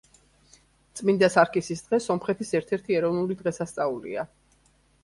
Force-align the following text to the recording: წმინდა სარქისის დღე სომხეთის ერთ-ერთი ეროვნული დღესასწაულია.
წმინდა 1.01 1.29
სარქისის 1.35 1.85
დღე 1.91 2.01
სომხეთის 2.09 2.55
ერთ-ერთი 2.61 2.99
ეროვნული 3.03 3.39
დღესასწაულია. 3.45 4.27